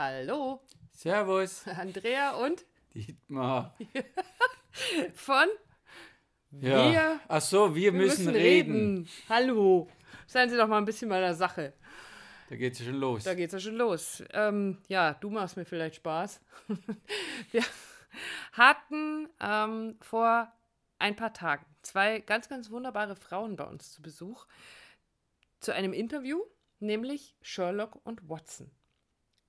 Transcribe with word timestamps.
Hallo, 0.00 0.60
Servus, 0.92 1.66
Andrea 1.76 2.36
und 2.36 2.64
Dietmar. 2.94 3.76
von 5.12 5.48
Ja. 6.52 6.92
Wir- 6.92 7.20
Ach 7.26 7.40
so, 7.40 7.74
wir, 7.74 7.90
müssen, 7.90 8.28
reden. 8.28 9.08
Hallo. 9.28 9.88
Seien 10.28 10.50
Sie 10.50 10.56
doch 10.56 10.68
mal 10.68 10.78
ein 10.78 10.84
bisschen 10.84 11.08
bei 11.08 11.18
der 11.18 11.34
Sache. 11.34 11.72
Da 12.48 12.54
geht's 12.54 12.78
ja 12.78 12.84
schon 12.84 12.94
los. 13.00 13.24
Da 13.24 13.34
geht's 13.34 13.52
ja 13.52 13.58
schon 13.58 13.74
los. 13.74 14.22
Ähm, 14.34 14.78
ja, 14.86 15.14
du 15.14 15.30
machst 15.30 15.56
mir 15.56 15.64
vielleicht 15.64 15.96
Spaß. 15.96 16.42
Wir 17.50 17.64
hatten 18.52 19.28
ähm, 19.40 19.96
vor 20.00 20.52
ein 21.00 21.16
paar 21.16 21.34
Tagen 21.34 21.66
zwei 21.82 22.20
ganz, 22.20 22.48
ganz 22.48 22.70
wunderbare 22.70 23.16
Frauen 23.16 23.56
bei 23.56 23.64
uns 23.64 23.90
zu 23.90 24.00
Besuch 24.00 24.46
zu 25.58 25.74
einem 25.74 25.92
Interview, 25.92 26.40
nämlich 26.78 27.34
Sherlock 27.42 27.98
und 28.04 28.28
Watson. 28.28 28.70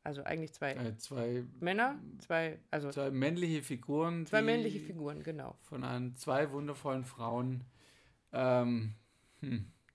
Also 0.04 0.24
eigentlich 0.24 0.54
zwei 0.54 0.74
Äh, 0.74 0.98
zwei, 0.98 1.44
Männer, 1.60 2.00
zwei, 2.20 2.60
also 2.72 2.90
zwei 2.90 3.12
männliche 3.12 3.62
Figuren, 3.62 4.26
zwei 4.26 4.42
männliche 4.42 4.80
Figuren, 4.80 5.24
genau. 5.24 5.58
von 5.62 5.84
an 5.84 6.16
zwei 6.16 6.52
wundervollen 6.52 7.04
Frauen 7.04 7.66
ähm, 8.32 8.96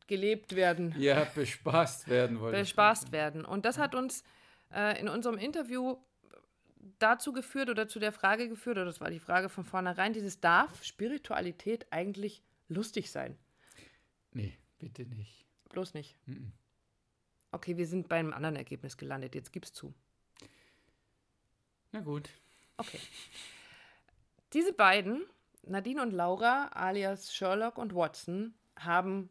Gelebt 0.07 0.55
werden, 0.55 0.95
ja, 0.99 1.25
bespaßt 1.35 2.09
werden 2.09 2.41
wollte. 2.41 2.59
ich 2.59 2.63
bespaßt 2.63 3.13
werden. 3.13 3.45
Und 3.45 3.65
das 3.65 3.79
hat 3.79 3.95
uns 3.95 4.23
äh, 4.73 5.01
in 5.01 5.09
unserem 5.09 5.39
Interview 5.39 5.97
dazu 6.99 7.33
geführt 7.33 7.71
oder 7.71 7.89
zu 7.89 7.99
der 7.99 8.13
Frage 8.13 8.49
geführt, 8.49 8.77
oder 8.77 8.85
das 8.85 9.01
war 9.01 9.11
die 9.11 9.19
Frage 9.19 9.49
von 9.49 9.65
vornherein, 9.65 10.13
dieses 10.13 10.41
darf 10.41 10.85
Spiritualität 10.85 11.87
eigentlich 11.91 12.43
lustig 12.69 13.11
sein? 13.11 13.39
Nee, 14.33 14.59
bitte 14.79 15.07
nicht. 15.07 15.47
Bloß 15.71 15.95
nicht. 15.95 16.17
Mhm. 16.27 16.53
Okay, 17.55 17.77
wir 17.77 17.87
sind 17.87 18.09
bei 18.09 18.17
einem 18.17 18.33
anderen 18.33 18.57
Ergebnis 18.57 18.97
gelandet, 18.97 19.35
jetzt 19.35 19.53
gib's 19.53 19.73
zu. 19.73 19.95
Na 21.93 22.01
gut. 22.01 22.29
Okay. 22.77 22.99
Diese 24.53 24.73
beiden, 24.73 25.25
Nadine 25.63 26.03
und 26.03 26.11
Laura, 26.13 26.69
alias 26.73 27.33
Sherlock 27.33 27.79
und 27.79 27.95
Watson, 27.95 28.55
haben 28.77 29.29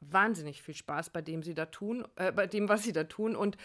wahnsinnig 0.00 0.62
viel 0.62 0.74
Spaß 0.74 1.10
bei 1.10 1.22
dem 1.22 1.42
sie 1.44 1.54
da 1.54 1.66
tun, 1.66 2.06
äh, 2.16 2.32
bei 2.32 2.46
dem, 2.46 2.68
was 2.68 2.82
sie 2.82 2.92
da 2.92 3.04
tun 3.04 3.36
und 3.36 3.56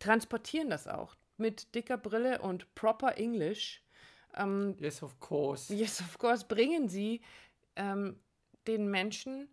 transportieren 0.00 0.68
das 0.70 0.88
auch 0.88 1.14
mit 1.36 1.74
dicker 1.74 1.96
Brille 1.98 2.40
und 2.42 2.74
proper 2.74 3.16
English. 3.16 3.82
Ähm, 4.34 4.74
Yes, 4.80 5.02
of 5.02 5.20
course. 5.20 5.72
yes, 5.72 6.00
of 6.00 6.18
course, 6.18 6.44
bringen 6.46 6.88
sie 6.88 7.20
ähm, 7.76 8.18
den 8.66 8.88
Menschen 8.90 9.48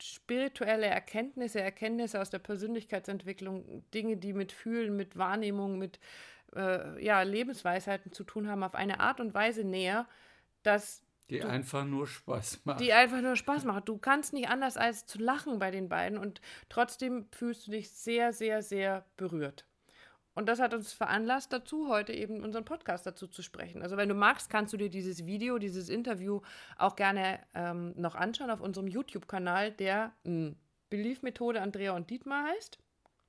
spirituelle 0.00 0.86
Erkenntnisse, 0.86 1.60
Erkenntnisse 1.60 2.20
aus 2.20 2.30
der 2.30 2.38
Persönlichkeitsentwicklung, 2.38 3.84
Dinge, 3.92 4.16
die 4.16 4.32
mit 4.32 4.52
Fühlen, 4.52 4.96
mit 4.96 5.16
Wahrnehmung, 5.16 5.78
mit 5.78 5.98
äh, 6.54 7.02
ja, 7.04 7.22
Lebensweisheiten 7.22 8.12
zu 8.12 8.24
tun 8.24 8.48
haben, 8.48 8.62
auf 8.62 8.74
eine 8.74 9.00
Art 9.00 9.20
und 9.20 9.34
Weise 9.34 9.64
näher, 9.64 10.06
dass 10.62 11.02
Die 11.30 11.42
einfach 11.42 11.84
nur 11.84 12.06
Spaß 12.06 12.60
macht. 12.64 12.80
die 12.80 12.92
einfach 12.92 13.20
nur 13.20 13.36
Spaß 13.36 13.64
macht. 13.64 13.88
Du 13.88 13.98
kannst 13.98 14.32
nicht 14.32 14.48
anders 14.48 14.76
als 14.76 15.06
zu 15.06 15.18
lachen 15.18 15.58
bei 15.58 15.70
den 15.70 15.88
beiden 15.88 16.18
und 16.18 16.40
trotzdem 16.68 17.26
fühlst 17.32 17.66
du 17.66 17.72
dich 17.72 17.90
sehr, 17.90 18.32
sehr, 18.32 18.62
sehr 18.62 19.04
berührt. 19.16 19.66
Und 20.36 20.50
das 20.50 20.60
hat 20.60 20.74
uns 20.74 20.92
veranlasst 20.92 21.50
dazu, 21.50 21.88
heute 21.88 22.12
eben 22.12 22.44
unseren 22.44 22.66
Podcast 22.66 23.06
dazu 23.06 23.26
zu 23.26 23.40
sprechen. 23.40 23.80
Also 23.80 23.96
wenn 23.96 24.10
du 24.10 24.14
magst, 24.14 24.50
kannst 24.50 24.70
du 24.70 24.76
dir 24.76 24.90
dieses 24.90 25.24
Video, 25.24 25.58
dieses 25.58 25.88
Interview 25.88 26.42
auch 26.76 26.94
gerne 26.94 27.40
ähm, 27.54 27.94
noch 27.96 28.14
anschauen 28.14 28.50
auf 28.50 28.60
unserem 28.60 28.86
YouTube-Kanal, 28.86 29.72
der 29.72 30.12
mh, 30.24 30.52
Belief-Methode 30.90 31.62
Andrea 31.62 31.96
und 31.96 32.10
Dietmar 32.10 32.48
heißt. 32.48 32.78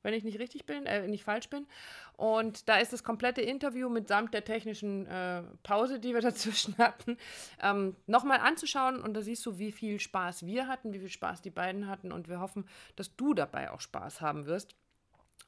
Wenn 0.04 0.14
ich 0.14 0.26
nicht 0.26 0.38
richtig 0.38 0.66
bin, 0.66 0.86
äh, 0.86 1.08
nicht 1.08 1.24
falsch 1.24 1.50
bin. 1.50 1.66
Und 2.18 2.68
da 2.68 2.78
ist 2.78 2.92
das 2.92 3.06
komplette 3.06 3.42
Interview 3.42 3.88
mitsamt 3.88 4.34
der 4.34 4.44
technischen 4.44 5.08
äh, 5.08 5.44
Pause, 5.64 6.02
die 6.02 6.14
wir 6.14 6.22
dazwischen 6.30 6.78
hatten, 6.78 7.18
ähm, 7.64 7.96
nochmal 8.06 8.40
anzuschauen. 8.42 9.02
Und 9.02 9.14
da 9.14 9.22
siehst 9.22 9.46
du, 9.46 9.58
wie 9.60 9.72
viel 9.72 10.02
Spaß 10.02 10.46
wir 10.46 10.67
hatten, 10.67 10.92
wie 10.92 11.00
viel 11.00 11.08
Spaß 11.08 11.42
die 11.42 11.52
beiden 11.52 11.88
hatten. 11.88 12.12
Und 12.12 12.28
wir 12.28 12.42
hoffen, 12.42 12.67
dass 12.98 13.16
du 13.16 13.34
dabei 13.34 13.72
auch 13.72 13.80
Spaß 13.80 14.20
haben 14.20 14.46
wirst 14.46 14.76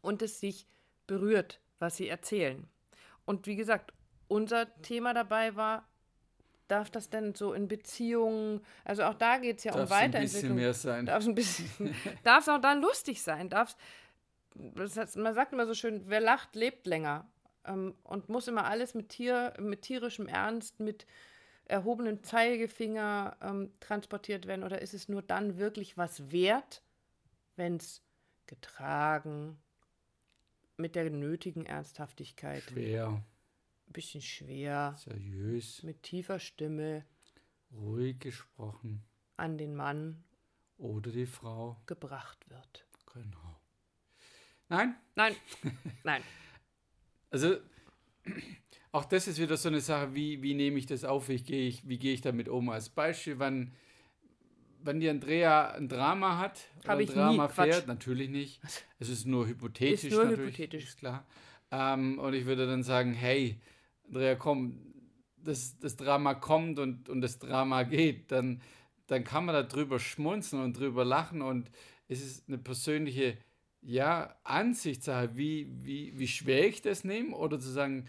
und 0.01 0.21
es 0.21 0.39
sich 0.39 0.65
berührt, 1.09 1.59
was 1.79 1.97
sie 1.97 2.07
erzählen. 2.07 2.67
Und 3.25 3.47
wie 3.47 3.55
gesagt, 3.55 3.93
unser 4.27 4.73
Thema 4.83 5.13
dabei 5.13 5.55
war, 5.55 5.87
darf 6.67 6.91
das 6.91 7.09
denn 7.09 7.33
so 7.33 7.53
in 7.53 7.67
Beziehungen, 7.67 8.61
also 8.85 9.03
auch 9.03 9.15
da 9.15 9.39
geht 9.39 9.57
es 9.57 9.63
ja 9.63 9.73
um 9.73 9.79
Darf 9.79 9.89
es 9.89 9.95
ein 9.95 10.13
Weiterentwicklung. 10.13 10.41
bisschen 10.41 10.55
mehr 10.55 10.73
sein. 10.73 11.05
Darf 11.07 11.23
es 11.23 11.27
ein 11.27 11.35
bisschen, 11.35 11.95
darf 12.23 12.43
es 12.43 12.49
auch 12.49 12.61
da 12.61 12.73
lustig 12.73 13.21
sein? 13.21 13.49
Darf 13.49 13.75
man 14.55 15.33
sagt 15.33 15.53
immer 15.53 15.65
so 15.65 15.73
schön, 15.73 16.03
wer 16.07 16.19
lacht, 16.19 16.55
lebt 16.55 16.85
länger. 16.85 17.27
Ähm, 17.65 17.95
und 18.03 18.29
muss 18.29 18.47
immer 18.47 18.65
alles 18.65 18.93
mit, 18.93 19.09
Tier, 19.09 19.53
mit 19.59 19.83
tierischem 19.83 20.27
Ernst, 20.27 20.79
mit 20.79 21.05
erhobenem 21.65 22.23
Zeigefinger 22.23 23.37
ähm, 23.41 23.71
transportiert 23.79 24.47
werden? 24.47 24.63
Oder 24.63 24.81
ist 24.81 24.93
es 24.93 25.07
nur 25.07 25.21
dann 25.21 25.57
wirklich 25.57 25.97
was 25.97 26.31
wert, 26.31 26.81
wenn 27.55 27.77
es 27.77 28.01
getragen, 28.47 29.57
mit 30.79 30.95
der 30.95 31.09
nötigen 31.09 31.65
Ernsthaftigkeit, 31.65 32.63
Schwer, 32.63 33.07
ein 33.87 33.93
bisschen 33.93 34.21
schwer, 34.21 34.95
seriös, 34.97 35.83
mit 35.83 36.03
tiefer 36.03 36.39
Stimme 36.39 37.05
ruhig 37.71 38.19
gesprochen. 38.19 39.03
an 39.37 39.57
den 39.57 39.75
Mann 39.75 40.23
Oder 40.77 41.11
die 41.11 41.25
Frau. 41.25 41.81
gebracht 41.85 42.49
wird? 42.49 42.85
Genau. 43.13 43.59
Nein, 44.69 44.95
Nein, 45.15 45.35
nein. 46.03 46.23
Also, 47.31 47.57
auch 48.91 49.05
das 49.05 49.27
ist 49.27 49.39
wieder 49.39 49.57
so 49.57 49.69
eine 49.69 49.81
Sache, 49.81 50.13
wie, 50.15 50.41
wie 50.41 50.53
nehme 50.53 50.77
ich 50.79 50.85
das 50.85 51.03
auf, 51.03 51.29
wie 51.29 51.37
gehe 51.37 51.67
ich, 51.67 51.87
wie 51.87 51.97
gehe 51.99 52.13
ich 52.13 52.21
damit 52.21 52.47
um? 52.49 52.69
Als 52.69 52.89
Beispiel, 52.89 53.37
wenn, 54.83 54.99
die 54.99 55.09
Andrea 55.09 55.71
ein 55.71 55.87
Drama 55.87 56.37
hat, 56.37 56.59
Hab 56.85 56.95
oder 56.95 57.01
ich 57.01 57.09
ein 57.09 57.15
nie, 57.15 57.21
Drama 57.21 57.47
Quatsch. 57.47 57.69
fährt, 57.69 57.87
natürlich 57.87 58.29
nicht. 58.29 58.61
Es 58.99 59.09
ist 59.09 59.25
nur 59.25 59.47
hypothetisch. 59.47 60.05
Ist 60.05 60.13
nur 60.13 60.25
natürlich, 60.25 60.57
hypothetisch. 60.57 60.83
Ist 60.85 60.99
klar. 60.99 61.25
Ähm, 61.71 62.19
und 62.19 62.33
ich 62.33 62.45
würde 62.45 62.67
dann 62.67 62.83
sagen, 62.83 63.13
hey, 63.13 63.59
Andrea, 64.07 64.35
komm, 64.35 64.79
das, 65.37 65.77
das 65.79 65.95
Drama 65.95 66.33
kommt 66.33 66.79
und, 66.79 67.09
und 67.09 67.21
das 67.21 67.39
Drama 67.39 67.83
geht, 67.83 68.31
dann, 68.31 68.61
dann 69.07 69.23
kann 69.23 69.45
man 69.45 69.55
darüber 69.55 69.99
schmunzeln 69.99 70.63
und 70.63 70.77
drüber 70.77 71.05
lachen 71.05 71.41
und 71.41 71.69
es 72.07 72.21
ist 72.21 72.47
eine 72.47 72.57
persönliche 72.57 73.37
ja, 73.81 74.35
Ansichtssache, 74.43 75.37
wie, 75.37 75.69
wie, 75.71 76.17
wie 76.17 76.27
schwer 76.27 76.67
ich 76.67 76.81
das 76.81 77.03
nehme 77.03 77.35
oder 77.35 77.59
zu 77.59 77.69
sagen, 77.69 78.05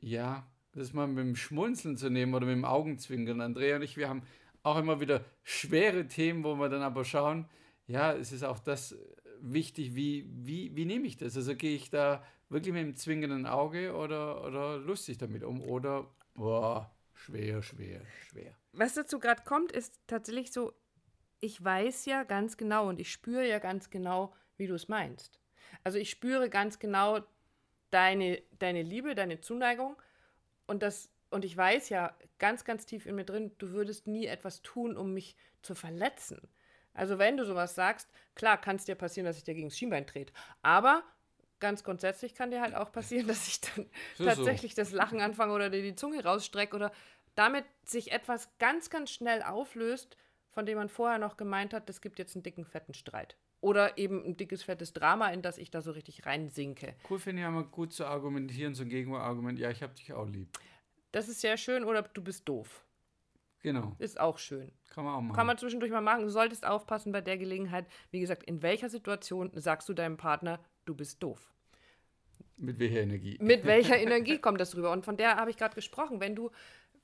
ja, 0.00 0.46
das 0.72 0.92
mal 0.92 1.06
mit 1.06 1.18
dem 1.18 1.36
Schmunzeln 1.36 1.96
zu 1.96 2.10
nehmen 2.10 2.34
oder 2.34 2.46
mit 2.46 2.56
dem 2.56 2.64
Augenzwinkern. 2.64 3.40
Andrea 3.40 3.76
und 3.76 3.82
ich, 3.82 3.96
wir 3.96 4.08
haben 4.08 4.22
auch 4.62 4.78
immer 4.78 5.00
wieder 5.00 5.24
schwere 5.42 6.06
Themen, 6.06 6.44
wo 6.44 6.54
wir 6.54 6.68
dann 6.68 6.82
aber 6.82 7.04
schauen, 7.04 7.48
ja, 7.86 8.12
es 8.12 8.32
ist 8.32 8.44
auch 8.44 8.58
das 8.58 8.96
wichtig, 9.40 9.94
wie, 9.94 10.26
wie, 10.28 10.74
wie 10.76 10.84
nehme 10.84 11.06
ich 11.06 11.16
das? 11.16 11.36
Also 11.36 11.56
gehe 11.56 11.74
ich 11.74 11.90
da 11.90 12.24
wirklich 12.48 12.72
mit 12.72 12.82
dem 12.82 12.96
zwingenden 12.96 13.46
Auge 13.46 13.94
oder, 13.94 14.44
oder 14.44 14.78
lustig 14.78 15.18
damit 15.18 15.42
um 15.42 15.60
oder, 15.60 16.06
boah, 16.34 16.90
schwer, 17.14 17.62
schwer, 17.62 18.02
schwer. 18.28 18.54
was 18.72 18.94
dazu 18.94 19.18
gerade 19.18 19.42
kommt, 19.44 19.72
ist 19.72 20.00
tatsächlich 20.06 20.52
so, 20.52 20.72
ich 21.40 21.62
weiß 21.62 22.06
ja 22.06 22.22
ganz 22.22 22.56
genau 22.56 22.88
und 22.88 23.00
ich 23.00 23.10
spüre 23.10 23.46
ja 23.48 23.58
ganz 23.58 23.90
genau, 23.90 24.32
wie 24.56 24.68
du 24.68 24.74
es 24.74 24.88
meinst. 24.88 25.40
Also 25.82 25.98
ich 25.98 26.10
spüre 26.10 26.48
ganz 26.48 26.78
genau 26.78 27.20
deine, 27.90 28.40
deine 28.58 28.82
Liebe, 28.82 29.14
deine 29.14 29.40
Zuneigung 29.40 29.96
und 30.66 30.82
das 30.82 31.11
und 31.32 31.44
ich 31.44 31.56
weiß 31.56 31.88
ja 31.88 32.16
ganz, 32.38 32.64
ganz 32.64 32.86
tief 32.86 33.06
in 33.06 33.14
mir 33.14 33.24
drin, 33.24 33.52
du 33.58 33.70
würdest 33.70 34.06
nie 34.06 34.26
etwas 34.26 34.62
tun, 34.62 34.96
um 34.96 35.12
mich 35.14 35.36
zu 35.62 35.74
verletzen. 35.74 36.40
Also 36.94 37.18
wenn 37.18 37.36
du 37.36 37.44
sowas 37.44 37.74
sagst, 37.74 38.08
klar 38.34 38.60
kann 38.60 38.76
es 38.76 38.84
dir 38.84 38.94
passieren, 38.94 39.24
dass 39.26 39.38
ich 39.38 39.44
dir 39.44 39.54
gegen 39.54 39.68
das 39.68 39.78
Schienbein 39.78 40.06
trete. 40.06 40.32
Aber 40.60 41.02
ganz 41.58 41.84
grundsätzlich 41.84 42.34
kann 42.34 42.50
dir 42.50 42.60
halt 42.60 42.74
auch 42.74 42.92
passieren, 42.92 43.26
dass 43.28 43.48
ich 43.48 43.60
dann 43.60 43.86
So, 44.18 44.24
so. 44.24 44.26
tatsächlich 44.26 44.74
das 44.74 44.92
Lachen 44.92 45.20
anfange 45.20 45.54
oder 45.54 45.70
dir 45.70 45.82
die 45.82 45.94
Zunge 45.94 46.22
rausstrecke 46.22 46.76
oder 46.76 46.92
damit 47.34 47.64
sich 47.84 48.12
etwas 48.12 48.50
ganz, 48.58 48.90
ganz 48.90 49.10
schnell 49.10 49.42
auflöst, 49.42 50.18
von 50.50 50.66
dem 50.66 50.76
man 50.76 50.90
vorher 50.90 51.18
noch 51.18 51.38
gemeint 51.38 51.72
hat, 51.72 51.88
es 51.88 52.02
gibt 52.02 52.18
jetzt 52.18 52.36
einen 52.36 52.42
dicken, 52.42 52.66
fetten 52.66 52.92
Streit. 52.92 53.36
Oder 53.62 53.96
eben 53.96 54.22
ein 54.24 54.36
dickes, 54.36 54.64
fettes 54.64 54.92
Drama, 54.92 55.28
in 55.30 55.40
das 55.40 55.56
ich 55.56 55.70
da 55.70 55.80
so 55.80 55.92
richtig 55.92 56.26
reinsinke. 56.26 56.94
Cool 57.08 57.18
finde 57.18 57.42
ich 57.42 57.48
immer 57.48 57.62
gut 57.62 57.92
zu 57.92 58.04
argumentieren, 58.04 58.74
so 58.74 58.82
ein 58.82 58.88
Gegenargument, 58.90 59.58
ja, 59.58 59.70
ich 59.70 59.82
habe 59.82 59.94
dich 59.94 60.12
auch 60.12 60.26
lieb. 60.28 60.48
Das 61.12 61.28
ist 61.28 61.40
sehr 61.40 61.56
schön 61.56 61.84
oder 61.84 62.02
du 62.02 62.22
bist 62.22 62.48
doof. 62.48 62.84
Genau, 63.62 63.94
Ist 63.98 64.18
auch 64.18 64.38
schön. 64.38 64.72
kann 64.90 65.04
man 65.04 65.14
auch 65.14 65.20
machen. 65.20 65.36
Kann 65.36 65.46
man 65.46 65.56
zwischendurch 65.56 65.92
mal 65.92 66.00
machen. 66.00 66.22
Du 66.22 66.30
solltest 66.30 66.66
aufpassen 66.66 67.12
bei 67.12 67.20
der 67.20 67.38
Gelegenheit. 67.38 67.86
Wie 68.10 68.18
gesagt, 68.18 68.42
in 68.42 68.60
welcher 68.60 68.88
Situation 68.88 69.52
sagst 69.54 69.88
du 69.88 69.94
deinem 69.94 70.16
Partner, 70.16 70.58
du 70.84 70.96
bist 70.96 71.22
doof? 71.22 71.52
Mit 72.56 72.80
welcher 72.80 73.02
Energie? 73.02 73.38
Mit 73.40 73.64
welcher 73.64 73.96
Energie 73.96 74.38
kommt 74.38 74.60
das 74.60 74.74
rüber? 74.74 74.90
Und 74.90 75.04
von 75.04 75.16
der 75.16 75.36
habe 75.36 75.50
ich 75.50 75.56
gerade 75.56 75.76
gesprochen. 75.76 76.20
Wenn 76.20 76.34
du, 76.34 76.50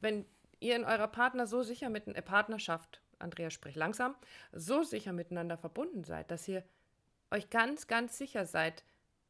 wenn 0.00 0.24
ihr 0.58 0.74
in 0.74 0.84
eurer 0.84 1.06
Partner 1.06 1.46
so 1.46 1.62
sicher 1.62 1.90
mit 1.90 2.08
äh, 2.08 2.22
Partnerschaft, 2.22 3.00
Andrea 3.20 3.50
sprich 3.50 3.76
langsam, 3.76 4.16
so 4.52 4.82
sicher 4.82 5.12
miteinander 5.12 5.56
verbunden 5.58 6.02
seid, 6.02 6.30
dass 6.32 6.48
ihr 6.48 6.64
euch 7.30 7.50
ganz, 7.50 7.86
ganz 7.86 8.18
sicher 8.18 8.46
seid, 8.46 8.84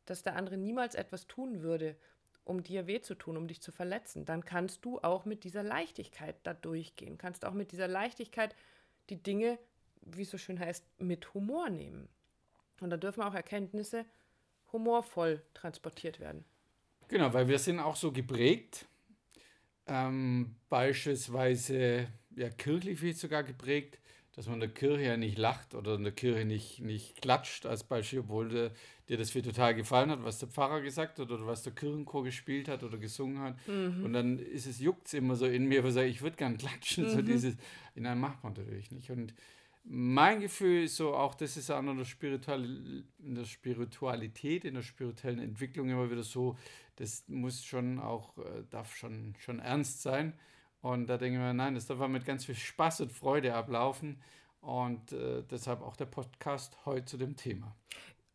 dass 0.06 0.22
der 0.22 0.36
andere 0.36 0.56
niemals 0.56 0.94
etwas 0.94 1.26
tun 1.26 1.60
würde, 1.60 1.96
um 2.49 2.62
dir 2.62 2.87
weh 2.87 3.00
zu 3.00 3.15
tun, 3.15 3.37
um 3.37 3.47
dich 3.47 3.61
zu 3.61 3.73
verletzen, 3.73 4.25
dann 4.25 4.45
kannst 4.45 4.85
du 4.85 4.99
auch 5.00 5.27
mit 5.27 5.45
dieser 5.45 5.62
Leichtigkeit 5.62 6.35
da 6.45 6.55
durchgehen. 6.55 7.19
Kannst 7.19 7.45
auch 7.45 7.53
mit 7.53 7.73
dieser 7.73 7.89
Leichtigkeit 7.89 8.56
die 9.11 9.23
Dinge, 9.23 9.59
wie 10.00 10.23
es 10.23 10.31
so 10.31 10.39
schön 10.39 10.59
heißt, 10.59 10.85
mit 10.99 11.35
Humor 11.35 11.69
nehmen. 11.69 12.09
Und 12.81 12.91
da 12.91 12.97
dürfen 12.97 13.23
auch 13.23 13.35
Erkenntnisse 13.35 14.06
humorvoll 14.73 15.43
transportiert 15.53 16.21
werden. 16.21 16.45
Genau, 17.09 17.33
weil 17.35 17.49
wir 17.49 17.59
sind 17.59 17.81
auch 17.81 17.97
so 17.97 18.12
geprägt, 18.12 18.87
ähm, 19.87 20.56
beispielsweise 20.69 22.09
ja 22.35 22.50
kirchlich 22.50 23.03
wird 23.03 23.17
sogar 23.17 23.43
geprägt, 23.43 23.99
dass 24.38 24.46
man 24.46 24.55
in 24.55 24.61
der 24.61 24.69
Kirche 24.69 25.02
ja 25.02 25.17
nicht 25.17 25.37
lacht 25.37 25.75
oder 25.75 25.96
in 25.96 26.05
der 26.05 26.12
Kirche 26.12 26.44
nicht, 26.44 26.79
nicht 26.79 27.20
klatscht 27.20 27.67
als 27.67 27.82
Beispiel, 27.82 28.20
obwohl 28.20 28.49
der, 28.49 28.70
dir 29.08 29.17
das 29.17 29.32
viel 29.32 29.43
total 29.43 29.75
gefallen 29.75 30.12
hat, 30.12 30.23
was 30.23 30.38
der 30.38 30.49
Pfarrer 30.49 30.81
gesagt 30.81 31.19
hat 31.19 31.29
oder 31.29 31.44
was 31.44 31.64
der 31.64 31.73
Kirchenchor 31.73 32.23
gespielt 32.23 32.69
hat 32.69 32.85
oder 32.85 32.99
gesungen 32.99 33.40
hat. 33.40 33.56
Mhm. 33.67 34.05
Und 34.05 34.12
dann 34.12 34.38
ist 34.38 34.67
es, 34.67 34.79
juckt 34.79 35.08
es 35.08 35.14
immer 35.14 35.35
so 35.35 35.44
in 35.46 35.64
mir, 35.64 35.82
wo 35.82 35.88
ich 35.88 35.94
sage, 35.94 36.06
ich 36.06 36.23
würde 36.23 36.37
gern 36.37 36.56
klatschen. 36.56 37.06
Mhm. 37.06 37.11
So 37.11 37.23
dieses, 37.23 37.56
nein, 37.96 38.20
macht 38.20 38.44
man 38.44 38.52
natürlich 38.52 38.93
nicht. 38.93 39.11
Und 39.11 39.35
mein 39.82 40.38
Gefühl 40.38 40.85
ist 40.85 40.94
so, 40.94 41.17
auch 41.17 41.35
das 41.35 41.56
ist 41.56 41.70
in 41.70 41.96
der, 41.96 42.05
Spiritual 42.05 42.64
in 43.19 43.35
der 43.35 43.44
Spiritualität, 43.44 44.64
in 44.64 44.75
der 44.75 44.82
spirituellen 44.82 45.40
Entwicklung 45.40 45.90
immer 45.90 46.12
wieder 46.12 46.23
so, 46.23 46.56
das 46.94 47.25
muss 47.26 47.64
schon 47.64 47.99
auch, 47.99 48.38
äh, 48.38 48.62
darf 48.70 48.94
schon, 48.94 49.35
schon 49.40 49.58
ernst 49.58 50.00
sein. 50.00 50.32
Und 50.80 51.06
da 51.08 51.19
denke 51.19 51.38
ich 51.38 51.44
mir, 51.44 51.54
nein, 51.54 51.75
das 51.75 51.86
darf 51.86 52.06
mit 52.08 52.25
ganz 52.25 52.44
viel 52.44 52.54
Spaß 52.54 53.00
und 53.02 53.12
Freude 53.12 53.54
ablaufen. 53.54 54.20
Und 54.60 55.12
äh, 55.12 55.42
deshalb 55.50 55.82
auch 55.82 55.96
der 55.96 56.06
Podcast 56.06 56.76
heute 56.84 57.04
zu 57.04 57.16
dem 57.16 57.36
Thema. 57.36 57.76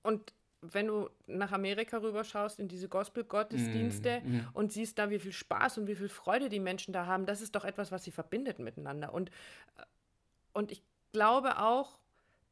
Und 0.03 0.33
wenn 0.61 0.87
du 0.87 1.09
nach 1.27 1.51
Amerika 1.51 1.97
rüberschaust 1.97 2.59
in 2.59 2.67
diese 2.67 2.87
Gospel-Gottesdienste 2.87 4.21
mm, 4.21 4.35
mm. 4.35 4.47
und 4.53 4.71
siehst 4.71 4.97
da, 4.97 5.09
wie 5.09 5.19
viel 5.19 5.33
Spaß 5.33 5.77
und 5.77 5.87
wie 5.87 5.95
viel 5.95 6.07
Freude 6.07 6.47
die 6.47 6.61
Menschen 6.61 6.93
da 6.93 7.05
haben, 7.05 7.25
das 7.25 7.41
ist 7.41 7.55
doch 7.55 7.65
etwas, 7.65 7.91
was 7.91 8.05
sie 8.05 8.11
verbindet 8.11 8.59
miteinander. 8.59 9.13
Und, 9.13 9.29
äh, 9.29 9.83
und 10.53 10.71
ich 10.71 10.81
glaube 11.11 11.59
auch, 11.59 11.97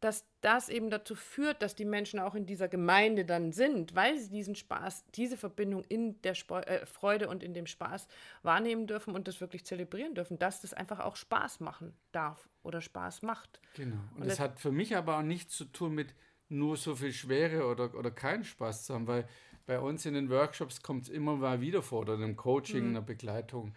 dass 0.01 0.25
das 0.41 0.67
eben 0.67 0.89
dazu 0.89 1.15
führt, 1.15 1.61
dass 1.61 1.75
die 1.75 1.85
Menschen 1.85 2.19
auch 2.19 2.33
in 2.33 2.47
dieser 2.47 2.67
Gemeinde 2.67 3.23
dann 3.23 3.53
sind, 3.53 3.95
weil 3.95 4.17
sie 4.17 4.29
diesen 4.29 4.55
Spaß, 4.55 5.05
diese 5.13 5.37
Verbindung 5.37 5.83
in 5.83 6.19
der 6.23 6.33
Sp 6.35 6.65
äh, 6.65 6.85
Freude 6.87 7.29
und 7.29 7.43
in 7.43 7.53
dem 7.53 7.67
Spaß 7.67 8.07
wahrnehmen 8.41 8.87
dürfen 8.87 9.15
und 9.15 9.27
das 9.27 9.39
wirklich 9.39 9.63
zelebrieren 9.63 10.15
dürfen, 10.15 10.39
dass 10.39 10.61
das 10.61 10.73
einfach 10.73 10.99
auch 10.99 11.15
Spaß 11.15 11.59
machen 11.59 11.93
darf 12.11 12.49
oder 12.63 12.81
Spaß 12.81 13.21
macht. 13.21 13.61
Genau. 13.75 13.95
Und, 13.95 14.15
und 14.15 14.19
das, 14.21 14.29
das 14.29 14.39
hat 14.39 14.59
für 14.59 14.71
mich 14.71 14.95
aber 14.95 15.19
auch 15.19 15.23
nichts 15.23 15.55
zu 15.55 15.65
tun 15.65 15.93
mit 15.93 16.15
nur 16.49 16.75
so 16.77 16.95
viel 16.95 17.13
Schwere 17.13 17.65
oder, 17.67 17.95
oder 17.95 18.11
keinen 18.11 18.43
Spaß 18.43 18.85
zu 18.85 18.95
haben, 18.95 19.07
weil 19.07 19.27
bei 19.67 19.79
uns 19.79 20.05
in 20.05 20.15
den 20.15 20.29
Workshops 20.29 20.81
kommt 20.81 21.03
es 21.03 21.09
immer 21.09 21.35
mal 21.35 21.61
wieder 21.61 21.81
vor, 21.83 22.01
oder 22.01 22.15
im 22.15 22.35
Coaching, 22.35 22.81
mhm. 22.81 22.87
in 22.87 22.93
der 22.95 23.01
Begleitung, 23.01 23.73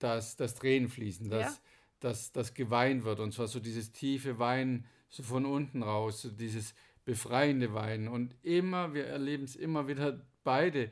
dass, 0.00 0.36
dass 0.36 0.56
Tränen 0.56 0.88
fließen, 0.88 1.30
dass, 1.30 1.54
ja. 1.54 1.60
dass, 2.00 2.32
dass 2.32 2.54
geweint 2.54 3.04
wird 3.04 3.20
und 3.20 3.32
zwar 3.32 3.46
so 3.46 3.60
dieses 3.60 3.92
tiefe 3.92 4.38
Weinen 4.38 4.84
so 5.10 5.22
von 5.22 5.44
unten 5.44 5.82
raus, 5.82 6.22
so 6.22 6.30
dieses 6.30 6.74
befreiende 7.04 7.74
Weinen. 7.74 8.08
Und 8.08 8.34
immer, 8.42 8.94
wir 8.94 9.06
erleben 9.06 9.44
es 9.44 9.56
immer 9.56 9.88
wieder 9.88 10.24
beide. 10.44 10.90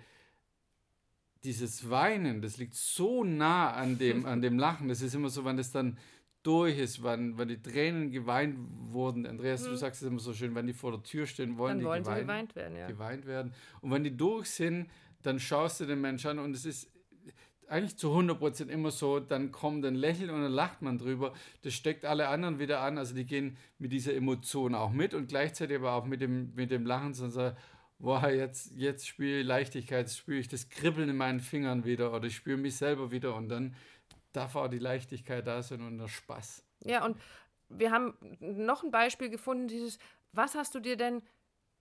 Dieses 1.45 1.89
Weinen, 1.89 2.43
das 2.43 2.57
liegt 2.57 2.75
so 2.75 3.23
nah 3.23 3.73
an 3.73 3.97
dem, 3.99 4.27
an 4.27 4.43
dem 4.43 4.59
Lachen. 4.59 4.89
Das 4.89 5.01
ist 5.01 5.15
immer 5.15 5.29
so, 5.29 5.45
wenn 5.45 5.57
das 5.57 5.71
dann 5.71 5.97
durch 6.43 6.79
ist, 6.79 7.03
wann, 7.03 7.39
wenn 7.39 7.49
die 7.49 7.63
Tränen 7.63 8.11
geweint 8.11 8.57
wurden. 8.59 9.27
Andreas, 9.27 9.65
hm. 9.65 9.71
du 9.71 9.77
sagst 9.77 10.03
es 10.03 10.09
immer 10.09 10.19
so 10.19 10.35
schön, 10.35 10.55
wenn 10.55 10.67
die 10.67 10.73
vor 10.73 10.91
der 10.91 11.03
Tür 11.03 11.27
stehen, 11.27 11.57
wollen 11.59 11.73
dann 11.73 11.79
die 11.79 11.85
wollen 11.85 12.03
geweint, 12.03 12.21
geweint 12.23 12.57
werden. 12.57 12.77
Ja. 12.77 12.87
Geweint 12.89 13.27
werden. 13.27 13.53
Und 13.81 13.93
wenn 13.93 14.03
die 14.03 14.17
durch 14.17 14.51
sind, 14.51 14.89
dann 15.23 15.39
schaust 15.39 15.81
du 15.81 15.87
den 15.87 16.01
Menschen 16.01 16.31
an 16.31 16.39
und 16.41 16.55
es 16.55 16.65
ist 16.65 16.91
eigentlich 17.69 17.97
zu 17.97 18.09
100% 18.09 18.69
immer 18.69 18.91
so, 18.91 19.21
dann 19.21 19.53
kommt 19.53 19.85
ein 19.85 19.95
Lächeln 19.95 20.31
und 20.31 20.43
dann 20.43 20.53
lacht 20.53 20.83
man 20.83 20.99
drüber. 20.99 21.33
Das 21.63 21.75
steckt 21.75 22.05
alle 22.05 22.29
anderen 22.29 22.59
wieder 22.59 22.81
an, 22.81 22.99
also 22.99 23.15
die 23.15 23.27
gehen 23.27 23.57
mit 23.79 23.93
dieser 23.93 24.15
Emotion 24.15 24.75
auch 24.75 24.91
mit 24.91 25.15
und 25.15 25.29
gleichzeitig 25.29 25.77
aber 25.77 25.93
auch 25.93 26.05
mit 26.05 26.21
dem, 26.21 26.55
mit 26.55 26.71
dem 26.71 26.87
Lachen, 26.87 27.15
sondern 27.15 27.33
sagen, 27.33 27.57
boah, 27.99 28.29
jetzt, 28.29 28.73
jetzt 28.77 29.07
spüre 29.07 29.41
ich 29.41 29.47
Leichtigkeit, 29.47 30.11
spüre 30.11 30.39
ich 30.39 30.49
das 30.49 30.69
Kribbeln 30.69 31.09
in 31.09 31.17
meinen 31.17 31.41
Fingern 31.41 31.85
wieder 31.85 32.13
oder 32.13 32.27
ich 32.27 32.37
spüre 32.37 32.57
mich 32.57 32.77
selber 32.77 33.11
wieder 33.11 33.35
und 33.35 33.49
dann 33.49 33.75
darf 34.33 34.57
auch 34.57 34.69
die 34.69 34.79
Leichtigkeit 34.79 35.47
da 35.47 35.63
sein 35.63 35.81
und 35.83 35.99
der 35.99 36.09
Spaß. 36.09 36.65
Ja, 36.85 37.05
und 37.05 37.17
wir 37.69 37.91
haben 37.91 38.15
noch 38.41 38.83
ein 38.83 38.91
Beispiel 38.91 39.29
gefunden, 39.29 39.69
dieses, 39.69 39.99
was 40.33 40.55
hast 40.55 40.75
du 40.75 40.81
dir 40.81 40.97
denn 40.97 41.23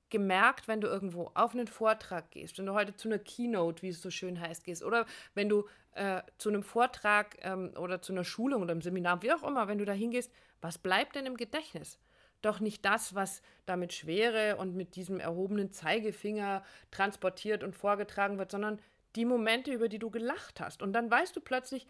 gemerkt, 0.09 0.67
wenn 0.67 0.81
du 0.81 0.87
irgendwo 0.87 1.31
auf 1.33 1.53
einen 1.53 1.67
Vortrag 1.67 2.31
gehst, 2.31 2.57
wenn 2.57 2.65
du 2.65 2.73
heute 2.73 2.95
zu 2.95 3.07
einer 3.07 3.19
Keynote, 3.19 3.81
wie 3.81 3.89
es 3.89 4.01
so 4.01 4.09
schön 4.09 4.39
heißt, 4.39 4.63
gehst, 4.63 4.83
oder 4.83 5.05
wenn 5.33 5.49
du 5.49 5.65
äh, 5.93 6.21
zu 6.37 6.49
einem 6.49 6.63
Vortrag 6.63 7.37
ähm, 7.41 7.73
oder 7.77 8.01
zu 8.01 8.13
einer 8.13 8.23
Schulung 8.23 8.61
oder 8.61 8.71
einem 8.71 8.81
Seminar, 8.81 9.21
wie 9.21 9.31
auch 9.31 9.43
immer, 9.43 9.67
wenn 9.67 9.77
du 9.77 9.85
da 9.85 9.93
hingehst, 9.93 10.31
was 10.61 10.77
bleibt 10.77 11.15
denn 11.15 11.25
im 11.25 11.37
Gedächtnis? 11.37 11.99
Doch 12.41 12.59
nicht 12.59 12.85
das, 12.85 13.15
was 13.15 13.41
da 13.65 13.75
mit 13.75 13.93
Schwere 13.93 14.57
und 14.57 14.75
mit 14.75 14.95
diesem 14.95 15.19
erhobenen 15.19 15.71
Zeigefinger 15.71 16.63
transportiert 16.91 17.63
und 17.63 17.75
vorgetragen 17.75 18.37
wird, 18.37 18.51
sondern 18.51 18.79
die 19.15 19.25
Momente, 19.25 19.71
über 19.71 19.89
die 19.89 19.99
du 19.99 20.11
gelacht 20.11 20.59
hast. 20.59 20.83
Und 20.83 20.93
dann 20.93 21.09
weißt 21.09 21.35
du 21.35 21.41
plötzlich, 21.41 21.87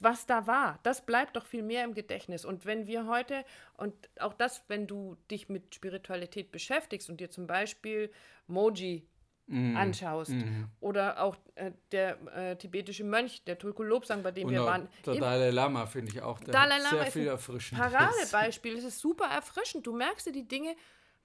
was 0.00 0.26
da 0.26 0.46
war. 0.46 0.78
Das 0.82 1.04
bleibt 1.04 1.36
doch 1.36 1.44
viel 1.44 1.62
mehr 1.62 1.84
im 1.84 1.94
Gedächtnis. 1.94 2.44
Und 2.44 2.64
wenn 2.66 2.86
wir 2.86 3.06
heute, 3.06 3.44
und 3.76 3.94
auch 4.18 4.32
das, 4.32 4.64
wenn 4.68 4.86
du 4.86 5.16
dich 5.30 5.48
mit 5.48 5.74
Spiritualität 5.74 6.50
beschäftigst 6.50 7.08
und 7.10 7.20
dir 7.20 7.30
zum 7.30 7.46
Beispiel 7.46 8.10
Moji 8.46 9.06
mm. 9.46 9.76
anschaust 9.76 10.32
mm. 10.32 10.64
oder 10.80 11.22
auch 11.22 11.36
äh, 11.54 11.72
der 11.92 12.18
äh, 12.34 12.56
tibetische 12.56 13.04
Mönch, 13.04 13.44
der 13.44 13.58
Tulku 13.58 13.82
Lobsang, 13.82 14.22
bei 14.22 14.30
dem 14.32 14.48
und 14.48 14.54
wir 14.54 14.64
waren. 14.64 14.88
Der 15.04 15.14
Dalai 15.14 15.50
Lama 15.50 15.86
finde 15.86 16.12
ich 16.12 16.22
auch 16.22 16.40
der 16.40 16.52
Dalai 16.52 16.78
Lama 16.78 17.02
sehr 17.02 17.12
viel 17.12 17.28
erfrischend. 17.28 17.80
Paradebeispiel. 17.80 18.76
Es 18.78 18.84
ist 18.84 19.00
super 19.00 19.26
erfrischend. 19.26 19.86
Du 19.86 19.94
merkst 19.94 20.26
dir 20.26 20.32
die 20.32 20.48
Dinge, 20.48 20.74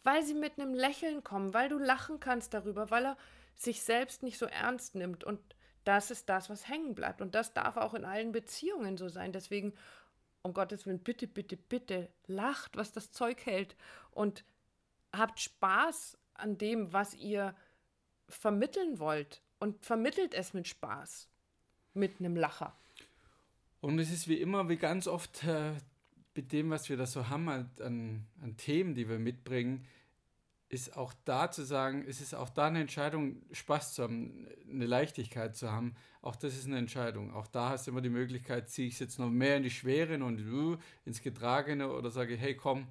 weil 0.04 0.24
sie 0.24 0.36
mit 0.36 0.60
einem 0.60 0.74
Lächeln 0.74 1.24
kommen, 1.24 1.54
weil 1.54 1.70
du 1.70 1.78
lachen 1.78 2.20
kannst 2.20 2.54
darüber, 2.54 2.92
weil 2.92 3.06
er 3.06 3.18
sich 3.56 3.82
selbst 3.82 4.22
nicht 4.22 4.38
so 4.38 4.46
ernst 4.46 4.96
nimmt 4.96 5.24
und 5.24 5.40
das 5.86 6.12
ist 6.12 6.28
das, 6.30 6.50
was 6.50 6.68
hängen 6.68 6.96
bleibt. 6.96 7.22
Und 7.22 7.36
das 7.36 7.54
darf 7.54 7.78
auch 7.78 7.94
in 7.94 8.06
allen 8.06 8.32
Beziehungen 8.32 8.98
so 8.98 9.08
sein. 9.08 9.32
Deswegen, 9.32 9.74
um 10.42 10.54
Gottes 10.54 10.86
Willen, 10.86 11.00
bitte, 11.00 11.28
bitte, 11.28 11.56
bitte, 11.56 12.10
lacht, 12.28 12.76
was 12.76 12.92
das 12.92 13.12
Zeug 13.12 13.46
hält. 13.46 13.76
Und 14.12 14.44
habt 15.14 15.40
Spaß 15.40 16.18
an 16.34 16.58
dem, 16.58 16.92
was 16.92 17.14
ihr 17.14 17.56
vermitteln 18.28 19.00
wollt. 19.00 19.42
Und 19.60 19.86
vermittelt 19.86 20.34
es 20.34 20.54
mit 20.54 20.68
Spaß. 20.68 21.30
Mit 21.94 22.20
einem 22.20 22.36
Lacher. 22.36 22.78
Und 23.80 24.00
es 24.00 24.12
ist 24.12 24.28
wie 24.28 24.42
immer, 24.42 24.68
wie 24.68 24.78
ganz 24.78 25.08
oft 25.08 25.44
äh, 25.44 25.74
mit 26.36 26.52
dem, 26.52 26.72
was 26.72 26.90
wir 26.90 26.98
da 26.98 27.06
so 27.06 27.30
haben 27.30 27.48
an, 27.48 28.28
an 28.42 28.58
Themen, 28.58 28.96
die 28.96 29.08
wir 29.08 29.20
mitbringen, 29.20 29.88
ist 30.70 30.98
auch 30.98 31.14
da 31.26 31.52
zu 31.52 31.64
sagen, 31.64 32.06
es 32.08 32.22
ist 32.22 32.34
auch 32.34 32.50
da 32.50 32.68
eine 32.68 32.82
Entscheidung, 32.82 33.42
Spaß 33.52 33.94
zu 33.94 34.04
haben, 34.04 34.48
eine 34.70 34.86
Leichtigkeit 34.86 35.56
zu 35.56 35.72
haben. 35.72 35.96
Auch 36.22 36.36
das 36.36 36.56
ist 36.56 36.66
eine 36.66 36.78
Entscheidung. 36.78 37.34
Auch 37.34 37.48
da 37.48 37.70
hast 37.70 37.86
du 37.86 37.92
immer 37.92 38.02
die 38.02 38.10
Möglichkeit, 38.10 38.70
ziehe 38.70 38.88
ich 38.88 38.96
es 38.96 39.00
jetzt 39.00 39.20
noch 39.20 39.30
mehr 39.30 39.58
in 39.58 39.64
die 39.64 39.70
Schweren 39.70 40.24
und 40.24 40.42
uh, 40.42 40.78
ins 41.06 41.22
Getragene 41.22 41.92
oder 41.92 42.10
sage, 42.10 42.36
hey 42.36 42.56
komm, 42.56 42.88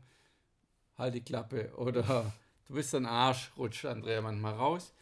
halt 0.96 1.14
die 1.14 1.24
Klappe. 1.24 1.72
Oder 1.76 2.32
du 2.66 2.74
bist 2.74 2.94
ein 2.94 3.06
Arsch, 3.06 3.52
rutscht 3.56 3.84
Andrea 3.86 4.22
manchmal 4.22 4.54
raus. 4.54 4.94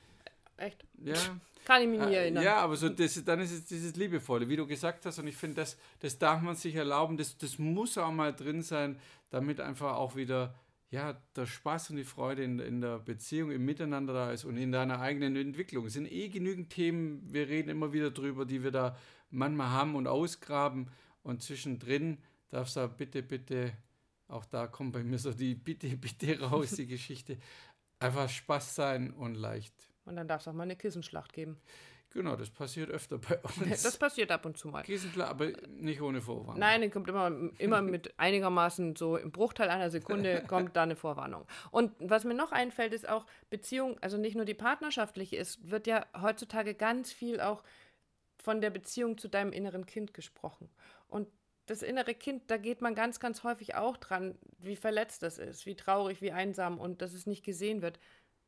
Echt? 0.57 0.85
Ja. 1.05 1.15
Kann 1.65 1.83
ich 1.83 1.89
mich 1.89 2.01
nie 2.01 2.15
äh, 2.15 2.23
erinnern. 2.23 2.43
Ja, 2.43 2.57
aber 2.57 2.77
so 2.77 2.89
das, 2.89 3.23
dann 3.25 3.41
ist 3.41 3.53
es 3.53 3.65
dieses 3.67 3.95
Liebevolle, 3.95 4.49
wie 4.49 4.57
du 4.57 4.67
gesagt 4.67 5.07
hast. 5.07 5.19
Und 5.19 5.29
ich 5.29 5.37
finde, 5.37 5.57
das, 5.57 5.77
das 6.01 6.19
darf 6.19 6.41
man 6.41 6.57
sich 6.57 6.75
erlauben. 6.75 7.17
Das, 7.17 7.37
das 7.39 7.59
muss 7.59 7.97
auch 7.99 8.11
mal 8.11 8.33
drin 8.33 8.63
sein, 8.63 8.99
damit 9.31 9.61
einfach 9.61 9.97
auch 9.97 10.17
wieder 10.17 10.55
ja, 10.93 11.15
der 11.35 11.47
Spaß 11.47 11.91
und 11.91 11.97
die 11.97 12.05
Freude 12.05 12.45
in, 12.45 12.59
in 12.59 12.83
der 12.83 12.99
Beziehung, 12.99 13.51
im 13.51 13.65
Miteinander 13.65 14.13
da 14.13 14.31
ist 14.31 14.45
und 14.45 14.59
in 14.59 14.73
deiner 14.73 15.01
eigenen 15.01 15.37
Entwicklung. 15.37 15.87
Es 15.87 15.95
sind 15.95 16.11
eh 16.13 16.29
genügend 16.29 16.69
Themen, 16.69 17.33
wir 17.33 17.49
reden 17.49 17.71
immer 17.71 17.95
wieder 17.95 18.11
drüber, 18.11 18.45
die 18.45 18.63
wir 18.63 18.73
da 18.73 18.95
manchmal 19.31 19.71
haben 19.71 19.95
und 19.95 20.07
ausgraben. 20.07 20.91
Und 21.23 21.43
zwischendrin 21.43 22.19
darfst 22.51 22.77
du 22.77 22.87
bitte, 22.89 23.23
bitte, 23.23 23.73
auch 24.29 24.45
da 24.45 24.67
kommt 24.67 24.93
bei 24.93 25.03
mir 25.03 25.19
so 25.19 25.33
die 25.33 25.55
Bitte, 25.55 25.97
bitte 25.97 26.39
raus, 26.41 26.73
die 26.73 26.87
Geschichte. 26.87 27.39
Einfach 27.99 28.29
Spaß 28.29 28.75
sein 28.75 29.13
und 29.13 29.35
leicht. 29.35 29.73
Und 30.05 30.17
dann 30.17 30.29
darf 30.29 30.43
es 30.43 30.49
auch 30.49 30.53
mal 30.53 30.65
eine 30.65 30.77
Kissenschlacht 30.77 31.33
geben. 31.33 31.57
Genau, 32.13 32.37
das 32.37 32.51
passiert 32.51 32.91
öfter 32.91 33.19
bei 33.19 33.39
uns. 33.61 33.83
Das 33.83 33.97
passiert 33.97 34.31
ab 34.31 34.45
und 34.45 34.57
zu 34.57 34.69
mal. 34.69 34.83
Klar, 34.83 35.29
aber 35.29 35.53
nicht 35.69 36.01
ohne 36.01 36.21
Vorwarnung. 36.21 36.59
Nein, 36.59 36.83
die 36.83 36.91
kommt 36.91 37.09
immer, 37.09 37.31
immer 37.59 37.83
mit 37.83 38.19
einigermaßen 38.19 38.97
so 38.97 39.17
im 39.17 39.33
Bruchteil 39.33 39.69
einer 39.69 39.91
Sekunde 39.91 40.45
kommt 40.49 40.77
da 40.77 40.83
eine 40.83 40.97
Vorwarnung. 40.97 41.47
Und 41.71 41.93
was 41.99 42.25
mir 42.25 42.35
noch 42.35 42.53
einfällt, 42.53 42.93
ist 42.93 43.09
auch 43.09 43.27
Beziehung, 43.51 43.99
also 44.01 44.19
nicht 44.19 44.37
nur 44.37 44.45
die 44.45 44.55
partnerschaftliche 44.55 45.37
ist, 45.37 45.71
wird 45.71 45.87
ja 45.87 46.07
heutzutage 46.21 46.75
ganz 46.75 47.13
viel 47.13 47.41
auch 47.41 47.63
von 48.43 48.61
der 48.61 48.71
Beziehung 48.71 49.19
zu 49.19 49.29
deinem 49.29 49.53
inneren 49.53 49.87
Kind 49.87 50.15
gesprochen. 50.15 50.69
Und 51.09 51.29
das 51.67 51.83
innere 51.83 52.15
Kind, 52.15 52.51
da 52.51 52.57
geht 52.57 52.81
man 52.81 52.95
ganz, 52.95 53.21
ganz 53.21 53.45
häufig 53.45 53.77
auch 53.77 53.97
dran, 53.97 54.37
wie 54.59 54.77
verletzt 54.77 55.23
das 55.23 55.39
ist, 55.39 55.65
wie 55.65 55.77
traurig, 55.77 56.21
wie 56.21 56.33
einsam 56.33 56.79
und 56.79 57.03
dass 57.03 57.15
es 57.15 57.27
nicht 57.27 57.45
gesehen 57.45 57.83
wird. 57.83 58.01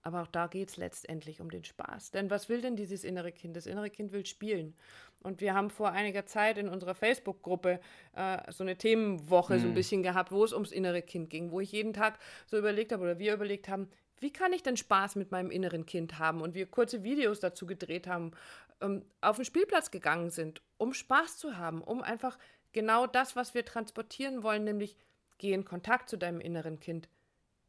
Aber 0.05 0.21
auch 0.23 0.27
da 0.27 0.47
geht 0.47 0.69
es 0.69 0.77
letztendlich 0.77 1.41
um 1.41 1.51
den 1.51 1.65
Spaß. 1.65 2.11
Denn 2.11 2.29
was 2.29 2.51
will 2.51 2.61
denn 2.61 2.77
dieses 2.77 3.05
innere 3.05 3.33
Kind? 3.33 3.57
Das 3.57 3.67
innere 3.67 3.89
Kind 3.89 4.13
will 4.13 4.27
spielen. 4.27 4.77
Und 5.23 5.41
wir 5.41 5.55
haben 5.55 5.71
vor 5.71 5.93
einiger 5.93 6.27
Zeit 6.27 6.59
in 6.59 6.69
unserer 6.69 6.95
Facebook-Gruppe 6.95 7.81
äh, 8.15 8.53
so 8.53 8.63
eine 8.63 8.77
Themenwoche 8.77 9.55
mhm. 9.55 9.59
so 9.59 9.67
ein 9.67 9.71
mhm. 9.71 9.75
bisschen 9.75 10.03
gehabt, 10.03 10.31
wo 10.31 10.45
es 10.45 10.53
ums 10.53 10.73
innere 10.73 11.01
Kind 11.01 11.31
ging, 11.31 11.51
wo 11.51 11.61
ich 11.61 11.73
jeden 11.73 11.95
Tag 11.95 12.19
so 12.47 12.59
überlegt 12.59 12.93
habe 12.93 13.03
oder 13.03 13.19
wir 13.19 13.33
überlegt 13.33 13.69
haben, 13.69 13.89
wie 14.21 14.31
kann 14.31 14.53
ich 14.53 14.63
denn 14.63 14.77
Spaß 14.77 15.17
mit 15.17 15.33
meinem 15.33 15.51
inneren 15.51 15.87
Kind 15.87 16.19
haben? 16.19 16.43
Und 16.43 16.55
wir 16.55 16.67
kurze 16.67 17.03
Videos 17.03 17.41
dazu 17.41 17.67
gedreht 17.67 18.07
haben, 18.07 18.33
ähm, 18.83 19.07
auf 19.23 19.37
den 19.37 19.47
Spielplatz 19.47 19.91
gegangen 19.91 20.31
sind, 20.31 20.61
um 20.77 20.93
Spaß 20.93 21.39
zu 21.39 21.57
haben, 21.57 21.83
um 21.83 22.03
einfach 22.03 22.39
genau 22.73 23.07
das, 23.07 23.37
was 23.37 23.55
wir 23.55 23.65
transportieren 23.65 24.43
wollen, 24.43 24.65
nämlich 24.65 24.97
geh 25.39 25.53
in 25.53 25.65
Kontakt 25.65 26.11
zu 26.11 26.19
deinem 26.19 26.41
inneren 26.41 26.79
Kind 26.79 27.09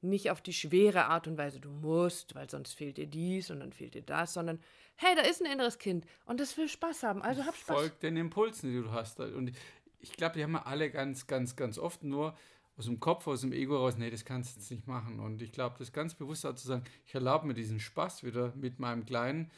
nicht 0.06 0.32
auf 0.32 0.42
die 0.42 0.54
schwere 0.54 1.06
Art 1.06 1.28
und 1.28 1.38
Weise, 1.38 1.60
du 1.60 1.70
musst, 1.70 2.36
weil 2.36 2.50
sonst 2.50 2.74
fehlt 2.74 2.98
dir 2.98 3.08
dies 3.08 3.52
und 3.52 3.60
dann 3.60 3.74
fehlt 3.74 3.96
dir 3.96 4.02
das, 4.02 4.34
sondern 4.34 4.60
hey, 4.96 5.16
da 5.16 5.22
ist 5.22 5.42
ein 5.42 5.52
inneres 5.52 5.78
Kind 5.78 6.06
und 6.26 6.40
das 6.40 6.58
will 6.58 6.70
Spaß 6.70 7.04
haben, 7.04 7.22
also 7.22 7.46
hab 7.46 7.56
Spaß. 7.56 7.76
Folgt 7.76 8.04
den 8.04 8.18
Impulsen, 8.18 8.72
die 8.72 8.82
du 8.82 8.92
hast. 8.92 9.20
Und 9.20 9.52
ich 10.00 10.14
glaube, 10.14 10.36
die 10.36 10.44
haben 10.44 10.54
wir 10.54 10.68
alle 10.68 10.90
ganz, 10.90 11.28
ganz, 11.28 11.56
ganz 11.56 11.78
oft 11.78 12.04
nur 12.04 12.36
aus 12.78 12.86
dem 12.86 13.00
Kopf, 13.00 13.28
aus 13.28 13.42
dem 13.42 13.54
Ego 13.54 13.78
raus, 13.78 13.98
nee, 13.98 14.10
das 14.10 14.26
kannst 14.26 14.56
du 14.56 14.60
jetzt 14.60 14.72
nicht 14.72 14.88
machen. 14.88 15.20
Und 15.20 15.42
ich 15.42 15.52
glaube, 15.52 15.76
das 15.80 15.94
ganz 15.94 16.14
bewusst 16.14 16.46
auch 16.46 16.56
zu 16.56 16.68
sagen, 16.68 16.84
ich 17.06 17.16
erlaube 17.16 17.48
mir 17.48 17.54
diesen 17.54 17.80
Spaß 17.80 18.24
wieder 18.24 18.54
mit 18.56 18.80
meinem 18.80 19.06
Kleinen, 19.06 19.52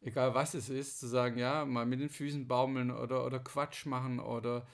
egal 0.00 0.34
was 0.34 0.54
es 0.54 0.68
ist, 0.68 0.98
zu 0.98 1.06
sagen, 1.06 1.38
ja, 1.38 1.64
mal 1.64 1.86
mit 1.86 2.00
den 2.00 2.08
Füßen 2.08 2.48
baumeln 2.48 2.90
oder, 2.90 3.24
oder 3.24 3.38
Quatsch 3.38 3.86
machen 3.86 4.18
oder 4.18 4.66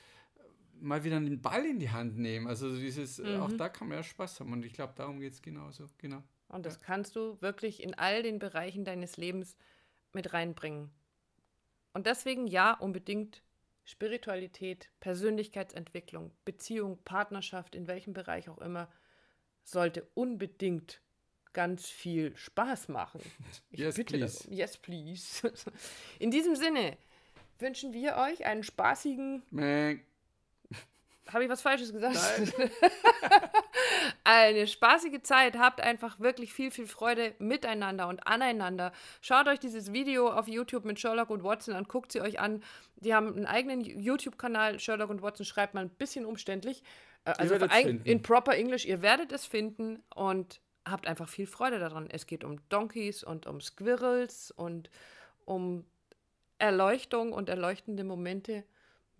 mal 0.84 1.04
wieder 1.04 1.16
einen 1.16 1.40
Ball 1.40 1.64
in 1.64 1.78
die 1.78 1.90
Hand 1.90 2.18
nehmen. 2.18 2.46
Also 2.46 2.76
dieses, 2.76 3.18
mhm. 3.18 3.40
auch 3.40 3.52
da 3.52 3.68
kann 3.68 3.88
man 3.88 3.98
ja 3.98 4.02
Spaß 4.02 4.40
haben. 4.40 4.52
Und 4.52 4.64
ich 4.64 4.72
glaube, 4.72 4.92
darum 4.96 5.20
geht 5.20 5.32
es 5.32 5.42
genauso. 5.42 5.86
Genau. 5.98 6.22
Und 6.48 6.66
das 6.66 6.74
ja. 6.74 6.80
kannst 6.84 7.16
du 7.16 7.40
wirklich 7.40 7.82
in 7.82 7.94
all 7.94 8.22
den 8.22 8.38
Bereichen 8.38 8.84
deines 8.84 9.16
Lebens 9.16 9.56
mit 10.12 10.32
reinbringen. 10.32 10.90
Und 11.92 12.06
deswegen 12.06 12.46
ja, 12.46 12.72
unbedingt 12.72 13.42
Spiritualität, 13.84 14.90
Persönlichkeitsentwicklung, 15.00 16.32
Beziehung, 16.44 16.98
Partnerschaft, 17.04 17.74
in 17.74 17.86
welchem 17.86 18.14
Bereich 18.14 18.48
auch 18.48 18.58
immer, 18.58 18.88
sollte 19.62 20.06
unbedingt 20.14 21.00
ganz 21.52 21.88
viel 21.88 22.36
Spaß 22.36 22.88
machen. 22.88 23.20
Ich 23.70 23.80
yes, 23.80 23.96
bitte 23.96 24.18
please. 24.18 24.38
Darum. 24.44 24.56
Yes, 24.56 24.76
please. 24.76 25.52
In 26.18 26.30
diesem 26.30 26.56
Sinne 26.56 26.96
wünschen 27.58 27.92
wir 27.92 28.16
euch 28.16 28.44
einen 28.44 28.62
spaßigen. 28.62 29.42
Mäh. 29.50 30.00
Habe 31.32 31.44
ich 31.44 31.50
was 31.50 31.62
Falsches 31.62 31.92
gesagt? 31.92 32.14
Nein. 32.14 32.52
Eine 34.24 34.66
spaßige 34.66 35.22
Zeit. 35.22 35.58
Habt 35.58 35.80
einfach 35.80 36.20
wirklich 36.20 36.52
viel, 36.52 36.70
viel 36.70 36.86
Freude 36.86 37.34
miteinander 37.38 38.08
und 38.08 38.26
aneinander. 38.26 38.92
Schaut 39.20 39.48
euch 39.48 39.58
dieses 39.58 39.92
Video 39.92 40.30
auf 40.30 40.48
YouTube 40.48 40.84
mit 40.84 41.00
Sherlock 41.00 41.30
und 41.30 41.42
Watson 41.42 41.74
an. 41.74 41.84
Guckt 41.84 42.12
sie 42.12 42.20
euch 42.20 42.40
an. 42.40 42.62
Die 42.96 43.14
haben 43.14 43.34
einen 43.34 43.46
eigenen 43.46 43.80
YouTube-Kanal. 43.80 44.78
Sherlock 44.80 45.10
und 45.10 45.22
Watson 45.22 45.46
schreibt 45.46 45.74
man 45.74 45.86
ein 45.86 45.90
bisschen 45.90 46.26
umständlich. 46.26 46.82
Äh, 47.24 47.32
also 47.38 47.54
in 47.54 48.22
proper 48.22 48.54
English. 48.54 48.84
Ihr 48.84 49.00
werdet 49.00 49.32
es 49.32 49.46
finden 49.46 50.02
und 50.14 50.60
habt 50.86 51.06
einfach 51.06 51.28
viel 51.28 51.46
Freude 51.46 51.78
daran. 51.78 52.08
Es 52.10 52.26
geht 52.26 52.44
um 52.44 52.58
Donkeys 52.68 53.24
und 53.24 53.46
um 53.46 53.60
Squirrels 53.60 54.50
und 54.50 54.90
um 55.46 55.84
Erleuchtung 56.58 57.32
und 57.32 57.48
erleuchtende 57.48 58.04
Momente 58.04 58.64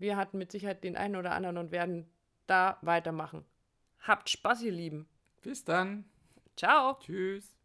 wir 0.04 0.16
hatten 0.16 0.38
mit 0.38 0.52
Sicherheit 0.52 0.84
den 0.84 0.96
einen 0.96 1.16
oder 1.16 1.32
anderen 1.32 1.58
und 1.58 1.72
werden 1.72 2.06
da 2.46 2.78
weitermachen. 2.82 3.44
Habt 4.00 4.30
Spaß, 4.30 4.62
ihr 4.62 4.72
Lieben. 4.72 5.08
Bis 5.42 5.64
dann. 5.64 6.04
Ciao. 6.56 6.98
Tschüss. 7.00 7.56